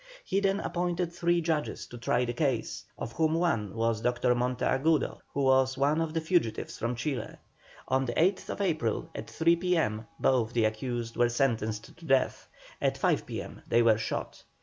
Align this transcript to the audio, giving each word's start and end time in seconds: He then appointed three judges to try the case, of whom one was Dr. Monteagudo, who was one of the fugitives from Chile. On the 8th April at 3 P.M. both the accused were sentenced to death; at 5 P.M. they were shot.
He 0.25 0.39
then 0.39 0.61
appointed 0.61 1.13
three 1.13 1.41
judges 1.41 1.85
to 1.85 1.95
try 1.99 2.25
the 2.25 2.33
case, 2.33 2.85
of 2.97 3.11
whom 3.11 3.35
one 3.35 3.75
was 3.75 4.01
Dr. 4.01 4.33
Monteagudo, 4.33 5.19
who 5.35 5.43
was 5.43 5.77
one 5.77 6.01
of 6.01 6.15
the 6.15 6.21
fugitives 6.21 6.75
from 6.79 6.95
Chile. 6.95 7.35
On 7.87 8.05
the 8.05 8.13
8th 8.13 8.59
April 8.59 9.11
at 9.13 9.29
3 9.29 9.55
P.M. 9.57 10.07
both 10.19 10.53
the 10.53 10.65
accused 10.65 11.17
were 11.17 11.29
sentenced 11.29 11.95
to 11.95 12.03
death; 12.07 12.49
at 12.81 12.97
5 12.97 13.27
P.M. 13.27 13.61
they 13.67 13.83
were 13.83 13.99
shot. 13.99 14.41